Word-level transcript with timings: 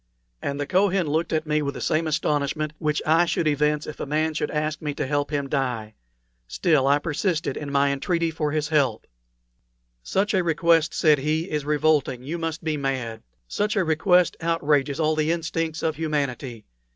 And 0.41 0.59
the 0.59 0.65
Kohen 0.65 1.05
looked 1.05 1.31
at 1.31 1.45
me 1.45 1.61
with 1.61 1.75
the 1.75 1.79
same 1.79 2.07
astonishment 2.07 2.73
which 2.79 3.03
I 3.05 3.25
should 3.25 3.47
evince 3.47 3.85
if 3.85 3.99
a 3.99 4.07
man 4.07 4.33
should 4.33 4.49
ask 4.49 4.81
me 4.81 4.95
to 4.95 5.05
help 5.05 5.29
him 5.29 5.45
to 5.45 5.49
die. 5.51 5.93
Still, 6.47 6.87
I 6.87 6.97
persisted 6.97 7.55
in 7.55 7.71
my 7.71 7.91
entreaty 7.91 8.31
for 8.31 8.49
his 8.51 8.69
help. 8.69 9.05
"Such 10.01 10.33
a 10.33 10.43
request," 10.43 10.95
said 10.95 11.19
he, 11.19 11.51
"is 11.51 11.65
revolting; 11.65 12.23
you 12.23 12.39
must 12.39 12.63
be 12.63 12.77
mad. 12.77 13.21
Such 13.47 13.75
a 13.75 13.83
request 13.85 14.35
outrages 14.41 14.99
all 14.99 15.15
the 15.15 15.31
instincts 15.31 15.83
of 15.83 15.97
humanity. 15.97 16.65